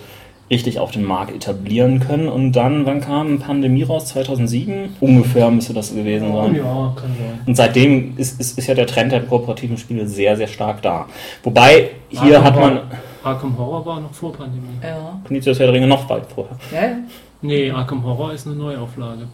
[0.49, 2.27] richtig auf den Markt etablieren können.
[2.29, 4.05] Und dann, wann kam Pandemie raus?
[4.07, 4.95] 2007?
[5.01, 6.55] Ungefähr müsste das gewesen Oh, sein.
[6.55, 7.39] ja, kann sein.
[7.45, 11.07] Und seitdem ist, ist, ist ja der Trend der kooperativen Spiele sehr, sehr stark da.
[11.43, 12.79] Wobei, hier Arkham hat man
[13.23, 14.67] Arkham Horror war noch vor Pandemie.
[14.81, 15.19] Ja.
[15.25, 16.55] Knizias Herr der Ringe noch weit vorher.
[16.71, 16.95] ja, ja.
[17.41, 19.27] Nee, Arkham Horror ist eine Neuauflage.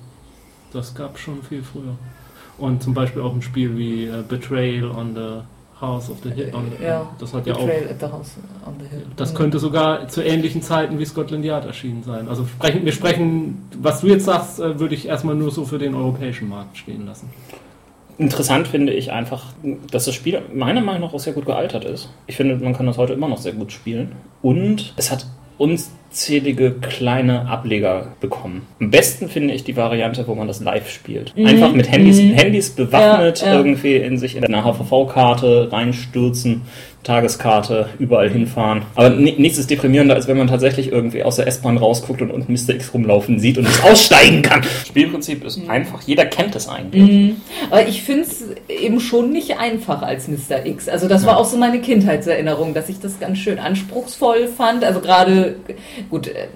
[0.73, 1.95] Das gab schon viel früher.
[2.58, 5.43] Und zum Beispiel auch ein Spiel wie äh, Betrayal on the
[5.88, 6.52] House of the Hill.
[6.82, 7.60] Ja, Das hat ja auch.
[7.60, 9.06] Betrayal at the House on the Hill.
[9.15, 12.28] Das könnte sogar zu ähnlichen Zeiten wie Scotland Yard erschienen sein.
[12.28, 15.78] Also sprechen, wir sprechen, was du jetzt sagst, äh, würde ich erstmal nur so für
[15.78, 17.30] den europäischen Markt stehen lassen.
[18.17, 19.48] Interessant finde ich einfach,
[19.91, 22.10] dass das Spiel meiner Meinung nach auch sehr gut gealtert ist.
[22.28, 24.12] Ich finde, man kann das heute immer noch sehr gut spielen.
[24.41, 25.26] Und es hat
[25.58, 28.63] unzählige kleine Ableger bekommen.
[28.80, 31.34] Am besten finde ich die Variante, wo man das live spielt.
[31.38, 32.34] Einfach mit Handys, Mhm.
[32.36, 33.54] Handys bewaffnet, Ja, ja.
[33.58, 36.62] irgendwie in sich in eine HVV-Karte reinstürzen,
[37.04, 38.84] Tageskarte, überall hinfahren.
[38.96, 42.32] Aber ni- nichts ist deprimierender, als wenn man tatsächlich irgendwie aus der S-Bahn rausguckt und
[42.32, 42.76] unten Mr.
[42.76, 44.63] X rumlaufen sieht und nicht aussteigen kann.
[44.88, 47.02] Spielprinzip ist einfach, jeder kennt es eigentlich.
[47.04, 47.36] Mhm.
[47.70, 50.66] Aber ich finde es eben schon nicht einfach als Mr.
[50.66, 50.88] X.
[50.89, 54.84] Also das war auch so meine Kindheitserinnerung, dass ich das ganz schön anspruchsvoll fand.
[54.84, 55.56] Also gerade,
[56.10, 56.48] gut, äh,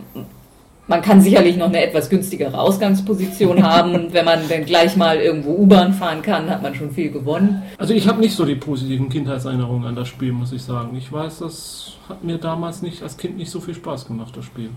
[0.88, 4.08] man kann sicherlich noch eine etwas günstigere Ausgangsposition haben.
[4.14, 7.64] Wenn man dann gleich mal irgendwo U-Bahn fahren kann, hat man schon viel gewonnen.
[7.78, 10.96] Also ich habe nicht so die positiven Kindheitserinnerungen an das Spiel, muss ich sagen.
[10.96, 14.46] Ich weiß, das hat mir damals nicht als Kind nicht so viel Spaß gemacht, das
[14.46, 14.70] Spiel.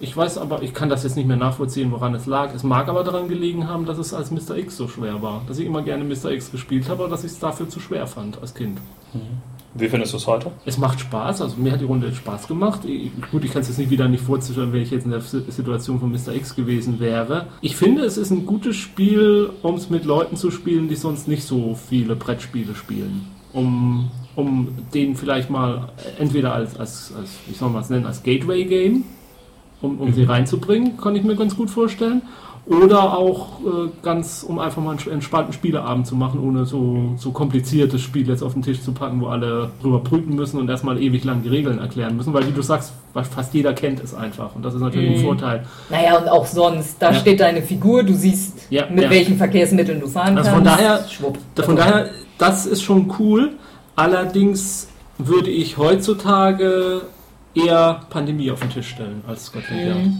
[0.00, 2.52] Ich weiß aber, ich kann das jetzt nicht mehr nachvollziehen, woran es lag.
[2.52, 4.56] Es mag aber daran gelegen haben, dass es als Mr.
[4.56, 5.42] X so schwer war.
[5.46, 6.32] Dass ich immer gerne Mr.
[6.32, 8.78] X gespielt habe, aber dass ich es dafür zu schwer fand als Kind.
[9.76, 10.52] Wie findest du es heute?
[10.64, 12.84] Es macht Spaß, also mir hat die Runde Spaß gemacht.
[12.84, 15.20] Ich, gut, ich kann es jetzt nicht wieder nicht vorzustellen, wenn ich jetzt in der
[15.20, 16.32] Si- Situation von Mr.
[16.34, 17.46] X gewesen wäre.
[17.60, 21.26] Ich finde, es ist ein gutes Spiel, um es mit Leuten zu spielen, die sonst
[21.26, 23.26] nicht so viele Brettspiele spielen.
[23.52, 28.22] Um, um den vielleicht mal entweder als, als, als wie soll man es nennen, als
[28.22, 29.04] Gateway-Game,
[29.80, 32.22] um, um sie reinzubringen, kann ich mir ganz gut vorstellen.
[32.66, 37.30] Oder auch äh, ganz, um einfach mal einen entspannten Spieleabend zu machen, ohne so, so
[37.30, 40.98] kompliziertes Spiel jetzt auf den Tisch zu packen, wo alle drüber prüfen müssen und erstmal
[40.98, 44.54] ewig lang die Regeln erklären müssen, weil wie du sagst, fast jeder kennt es einfach
[44.56, 45.26] und das ist natürlich ein Mhm.
[45.26, 45.66] Vorteil.
[45.90, 47.18] Naja, und auch sonst, da Ja.
[47.20, 49.10] steht deine Figur, du siehst, Ja, mit ja.
[49.10, 50.54] welchen Verkehrsmitteln du fahren Also kannst.
[50.54, 51.38] von daher- Schwupp.
[51.62, 53.50] Von daher, das ist schon cool.
[53.94, 57.02] Allerdings würde ich heutzutage
[57.54, 59.98] eher Pandemie auf den Tisch stellen als Scotland Yard.
[59.98, 60.16] Mhm.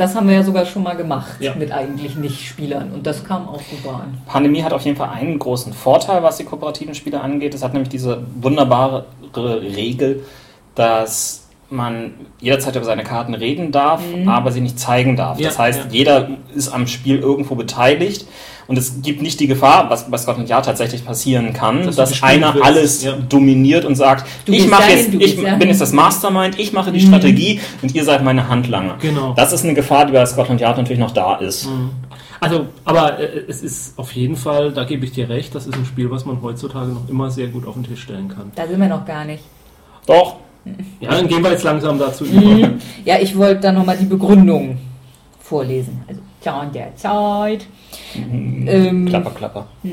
[0.00, 1.54] Das haben wir ja sogar schon mal gemacht Ja.
[1.54, 4.16] mit eigentlich Nicht-Spielern und das kam auch super an.
[4.24, 7.54] Pandemie hat auf jeden Fall einen großen Vorteil, was die kooperativen Spiele angeht.
[7.54, 9.04] Es hat nämlich diese wunderbare
[9.36, 10.24] Regel,
[10.74, 11.39] dass
[11.70, 15.38] man jederzeit über seine Karten reden darf, aber sie nicht zeigen darf.
[15.38, 15.90] Ja, das heißt, ja.
[15.90, 18.26] jeder ist am Spiel irgendwo beteiligt
[18.66, 22.22] und es gibt nicht die Gefahr, was bei Scotland Yard tatsächlich passieren kann, Dass dass,
[22.22, 23.12] einer wirst, alles ja.
[23.28, 26.92] dominiert und sagt, Du ich mache dahin, jetzt, ich bin jetzt das Mastermind, ich mache
[26.92, 27.08] die Mhm.
[27.08, 28.96] Strategie und ihr seid meine Handlanger.
[29.00, 29.34] Genau.
[29.34, 31.68] Das ist eine Gefahr, die bei Scotland Yard natürlich noch da ist.
[32.40, 35.74] Also, aber äh, es ist auf jeden Fall, da gebe ich dir recht, das ist
[35.74, 38.50] ein Spiel, was man heutzutage noch immer sehr gut auf den Tisch stellen kann.
[38.54, 39.42] Da sind wir noch gar nicht.
[40.06, 40.36] Doch,
[41.00, 42.40] Ja, dann gehen wir jetzt langsam dazu über.
[42.40, 42.80] Mhm.
[43.04, 44.78] Ja, ich wollte da nochmal die Begründung
[45.40, 46.02] vorlesen.
[46.06, 47.66] Also Zahn der Zeit.
[48.14, 49.66] Ähm, Klapper, klapper.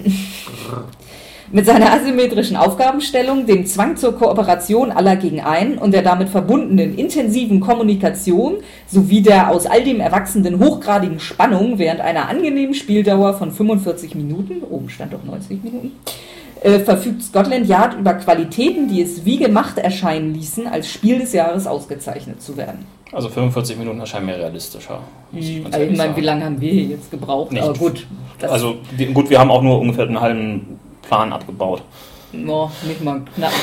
[1.49, 6.97] Mit seiner asymmetrischen Aufgabenstellung, dem Zwang zur Kooperation aller gegen einen und der damit verbundenen
[6.97, 13.53] intensiven Kommunikation sowie der aus all dem erwachsenden hochgradigen Spannung während einer angenehmen Spieldauer von
[13.53, 15.91] 45 Minuten, oben stand doch 90 Minuten,
[16.67, 21.31] äh, verfügt Scotland Yard über Qualitäten, die es wie gemacht erscheinen ließen, als Spiel des
[21.31, 22.85] Jahres ausgezeichnet zu werden.
[23.13, 24.99] Also 45 Minuten erscheinen mir realistischer.
[25.33, 27.53] Also ich meine, wie lange haben wir hier jetzt gebraucht?
[27.53, 27.63] Nicht.
[27.63, 28.05] Aber gut,
[28.39, 28.75] das Also
[29.13, 31.83] gut, wir haben auch nur ungefähr einen halben Plan abgebaut.
[32.45, 33.53] oh, nicht mal knapp.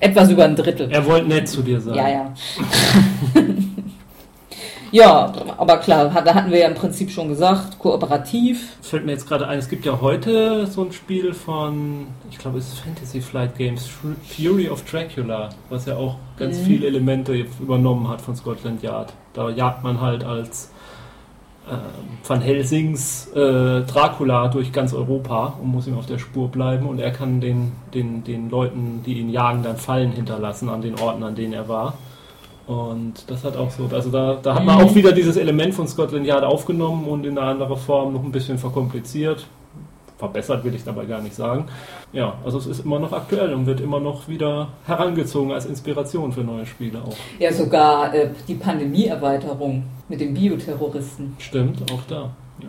[0.00, 0.90] Etwas über ein Drittel.
[0.90, 1.94] Er wollte nett zu dir sein.
[1.94, 2.32] Ja, ja.
[4.92, 8.76] ja, aber klar, da hatten wir ja im Prinzip schon gesagt, kooperativ.
[8.82, 12.58] Fällt mir jetzt gerade ein, es gibt ja heute so ein Spiel von, ich glaube,
[12.58, 13.88] es ist Fantasy Flight Games,
[14.36, 16.64] Fury of Dracula, was ja auch ganz Mhm.
[16.64, 19.12] viele Elemente übernommen hat von Scotland Yard.
[19.32, 20.70] Da jagt man halt als
[21.70, 21.78] ähm,
[22.26, 26.98] Van Helsings äh, Dracula durch ganz Europa und muss ihm auf der Spur bleiben und
[26.98, 31.22] er kann den, den, den Leuten, die ihn jagen, dann Fallen hinterlassen an den Orten,
[31.22, 31.94] an denen er war.
[32.72, 35.86] Und das hat auch so, also da, da hat man auch wieder dieses Element von
[35.86, 39.46] Scotland Yard aufgenommen und in einer anderen Form noch ein bisschen verkompliziert.
[40.16, 41.66] Verbessert will ich dabei gar nicht sagen.
[42.12, 46.32] Ja, also es ist immer noch aktuell und wird immer noch wieder herangezogen als Inspiration
[46.32, 47.16] für neue Spiele auch.
[47.38, 51.34] Ja, sogar äh, die Pandemie-Erweiterung mit den Bioterroristen.
[51.38, 52.30] Stimmt, auch da.
[52.60, 52.68] Ja.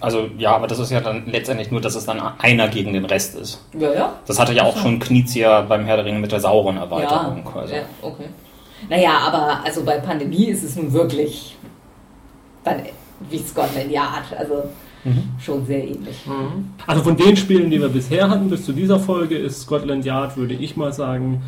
[0.00, 3.04] Also ja, aber das ist ja dann letztendlich nur, dass es dann einer gegen den
[3.04, 3.66] Rest ist.
[3.76, 4.12] Ja, ja.
[4.26, 7.42] Das hatte ja auch schon Knizia beim Herr der Ringe mit der sauren Erweiterung.
[7.44, 7.74] Ja, also.
[7.74, 8.26] ja, okay.
[8.88, 11.56] Naja, aber also bei Pandemie ist es nun wirklich
[12.64, 12.82] dann
[13.30, 14.64] wie Scotland Yard, also
[15.04, 15.30] Mhm.
[15.40, 16.16] schon sehr ähnlich.
[16.86, 20.36] Also von den Spielen, die wir bisher hatten, bis zu dieser Folge, ist Scotland Yard,
[20.36, 21.42] würde ich mal sagen,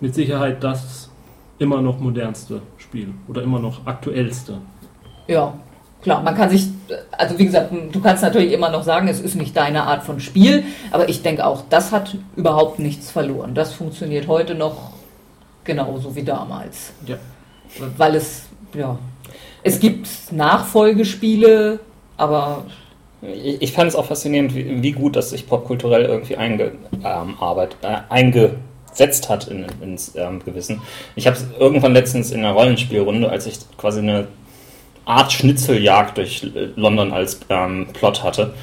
[0.00, 1.10] mit Sicherheit das
[1.58, 4.58] immer noch modernste Spiel oder immer noch aktuellste.
[5.26, 5.54] Ja,
[6.02, 6.68] klar, man kann sich,
[7.12, 10.20] also wie gesagt, du kannst natürlich immer noch sagen, es ist nicht deine Art von
[10.20, 13.54] Spiel, aber ich denke auch, das hat überhaupt nichts verloren.
[13.54, 14.92] Das funktioniert heute noch
[15.66, 16.92] genauso wie damals.
[17.06, 17.16] Ja.
[17.96, 18.98] Weil es, ja,
[19.62, 21.80] es gibt Nachfolgespiele,
[22.16, 22.64] aber
[23.22, 27.34] Ich, ich fand es auch faszinierend, wie, wie gut das sich popkulturell irgendwie einge, ähm,
[27.40, 30.82] arbeit, äh, eingesetzt hat in, ins ähm, Gewissen.
[31.16, 34.28] Ich habe es irgendwann letztens in einer Rollenspielrunde, als ich quasi eine
[35.06, 38.54] Art Schnitzeljagd durch London als ähm, Plot hatte.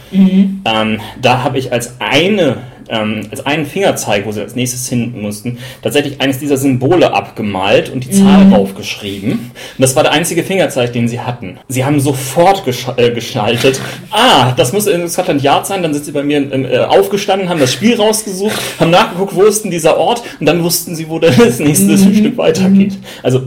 [0.65, 2.58] Ähm, da habe ich als eine
[2.89, 7.89] ähm, als einen Fingerzeig, wo sie als nächstes hin mussten, tatsächlich eines dieser Symbole abgemalt
[7.89, 9.32] und die Zahl draufgeschrieben.
[9.32, 11.58] Und das war der einzige Fingerzeig, den sie hatten.
[11.67, 13.79] Sie haben sofort gesch äh, geschaltet.
[14.15, 15.82] Ah, das muss in Scotland Yard sein.
[15.82, 19.63] Dann sind sie bei mir äh, aufgestanden, haben das Spiel rausgesucht, haben nachgeguckt, wo ist
[19.63, 22.97] denn dieser Ort und dann wussten sie, wo das nächste Stück weitergeht.
[23.23, 23.41] Also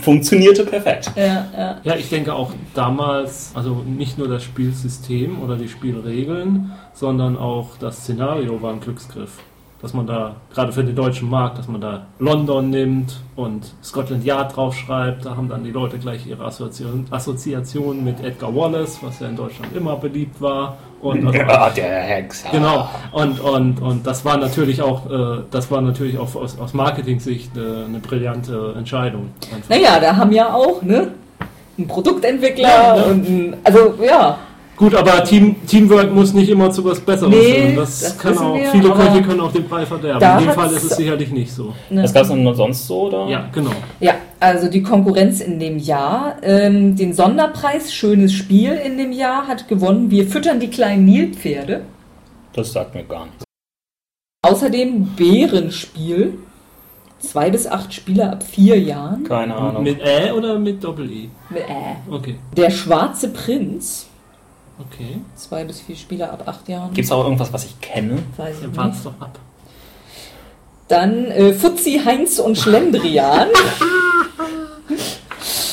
[0.00, 1.12] funktionierte perfekt.
[1.16, 1.80] ja, ja.
[1.82, 7.76] Ja, ich denke auch damals, also nicht nur das Spielsystem oder die Spielregeln, sondern auch
[7.78, 9.38] das Szenario war ein Glücksgriff.
[9.82, 14.26] Dass man da, gerade für den deutschen Markt, dass man da London nimmt und Scotland
[14.26, 19.20] Yard draufschreibt, da haben dann die Leute gleich ihre Assoziation, Assoziationen mit Edgar Wallace, was
[19.20, 20.76] ja in Deutschland immer beliebt war.
[21.00, 22.50] Und also Ja, der Hexer.
[22.50, 26.74] Genau, und, und, und das war natürlich auch, äh, das war natürlich auch aus, aus
[26.74, 29.30] Marketing-Sicht äh, eine brillante Entscheidung.
[29.54, 29.70] Einfach.
[29.70, 31.12] Naja, da haben ja auch, ne?
[31.78, 33.04] Ein Produktentwickler Ja, ne?
[33.04, 34.38] und ein, also ja,
[34.80, 37.76] Gut, aber Team, Teamwork muss nicht immer zu was Besserem Nee, führen.
[37.76, 40.38] Das, das kann auch, wir, viele Köche können auch den Brei verderben.
[40.40, 41.74] In dem Fall ist es sicherlich nicht so.
[41.90, 42.02] ne?
[42.02, 43.02] Was gab es noch sonst so?
[43.02, 43.28] Oder?
[43.28, 43.72] Ja, genau.
[44.00, 46.36] Ja, also die Konkurrenz in dem Jahr.
[46.42, 50.10] Ähm, den Sonderpreis Schönes Spiel in dem Jahr hat gewonnen.
[50.10, 51.82] Wir füttern die kleinen Nilpferde.
[52.54, 53.44] Das sagt mir gar nichts.
[54.46, 56.38] Außerdem Bärenspiel.
[57.18, 59.24] Zwei bis acht Spieler ab vier Jahren.
[59.24, 59.82] Keine Ahnung.
[59.82, 61.24] Mit Ä oder mit Doppel-E?
[61.54, 61.60] Äh.
[62.10, 64.06] Okay, Der Schwarze Prinz.
[64.80, 65.18] Okay.
[65.36, 66.92] Zwei bis vier Spieler ab acht Jahren.
[66.92, 68.18] Gibt es auch irgendwas, was ich kenne?
[68.36, 69.04] Weiß ich Dann nicht.
[69.04, 69.38] doch ab.
[70.88, 73.48] Dann äh, Fuzzi, Heinz und Schlendrian.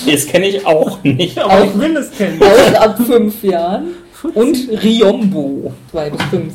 [0.06, 1.38] Das kenne ich auch nicht.
[1.38, 2.42] Aber ich will es kennen.
[2.42, 3.88] auch ab fünf Jahren.
[4.34, 5.74] Und Riombo.
[5.92, 6.54] Zwei bis fünf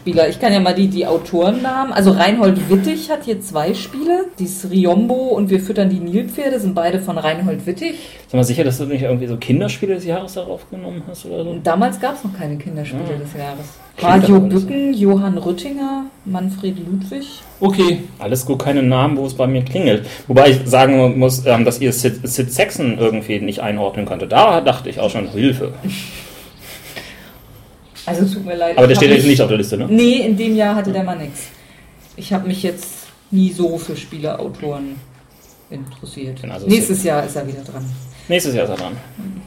[0.00, 0.30] Spieler.
[0.30, 1.92] Ich kann ja mal die, die Autorennamen.
[1.92, 4.24] Also Reinhold Wittig hat hier zwei Spiele.
[4.38, 7.96] Dies Riombo und Wir füttern die Nilpferde sind beide von Reinhold Wittig.
[8.28, 11.44] Sag mal sicher, dass du nicht irgendwie so Kinderspiele des Jahres darauf genommen hast oder
[11.44, 11.50] so?
[11.50, 13.18] Und damals gab es noch keine Kinderspiele Ja.
[13.18, 13.66] des Jahres.
[13.98, 14.60] Radio nicht so.
[14.66, 17.26] Bücken, Johann Rüttinger, Manfred Ludwig.
[17.60, 20.06] Okay, Alles gut, keine Namen, wo es bei mir klingelt.
[20.28, 24.26] Wobei ich sagen muss, ähm, dass ihr Sid, Sid Saxon irgendwie nicht einordnen konnte.
[24.26, 25.72] Da dachte ich auch schon Hilfe.
[28.10, 28.76] Also tut mir leid.
[28.78, 29.86] Aber der steht jetzt nicht auf der Liste, ne?
[29.88, 31.48] Nee, in dem Jahr hatte der mal nichts.
[32.16, 34.96] Ich habe mich jetzt nie so für Spielerautoren
[35.70, 36.40] interessiert.
[36.50, 37.84] Also Nächstes Jahr ist er wieder dran.
[38.28, 38.96] Nächstes Jahr ist er dran.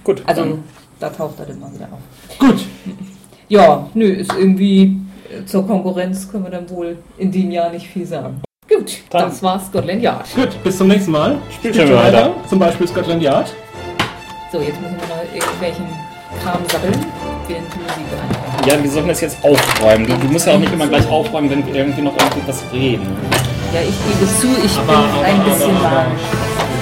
[0.03, 0.23] Gut.
[0.25, 0.63] Also dann
[0.99, 2.37] da taucht er dann mal wieder auf.
[2.39, 2.65] Gut.
[3.49, 4.97] Ja, nö, ist irgendwie
[5.29, 8.41] äh, zur Konkurrenz können wir dann wohl in dem Jahr nicht viel sagen.
[8.69, 10.25] Gut, Dann- das war Scotland Yard.
[10.33, 11.37] Gut, bis zum nächsten Mal.
[11.53, 12.33] Spielt schon weiter.
[12.47, 13.53] Zum Beispiel Scotland Yard.
[14.51, 15.85] So, jetzt müssen wir mal irgendwelchen
[16.41, 16.93] Kram sabbeln,
[17.47, 18.42] während die Musik anfängt.
[18.65, 20.07] Ja, wir sollten das jetzt aufräumen.
[20.07, 23.07] Du, du musst ja auch nicht immer gleich aufräumen, wenn wir irgendwie noch irgendwas reden.
[23.73, 26.11] Ja, ich gebe zu, ich Aber, bin aber, ein aber, bisschen lahm.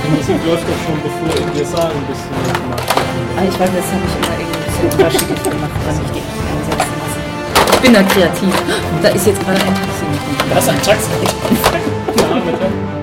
[0.05, 2.77] Die Musik läuft doch schon, bevor ihr wir sagen, bis zum nächsten Mal.
[3.37, 6.21] Ah, ich weiß, das habe ich immer irgendwie ein bisschen unterschiedlich gemacht, was ich die
[6.21, 7.19] einsetzen lasse.
[7.73, 8.53] Ich bin da kreativ.
[9.01, 10.05] Da ist jetzt gerade ein Taxi.
[10.51, 11.09] Da ist ein Taxi.
[12.21, 13.00] Ja, bitte.